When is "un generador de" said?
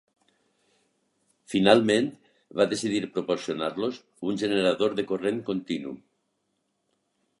4.33-5.07